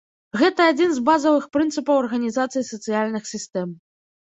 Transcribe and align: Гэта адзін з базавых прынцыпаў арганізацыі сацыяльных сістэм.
Гэта 0.41 0.61
адзін 0.71 0.89
з 0.95 1.03
базавых 1.09 1.45
прынцыпаў 1.59 1.95
арганізацыі 2.05 2.67
сацыяльных 2.73 3.23
сістэм. 3.35 3.79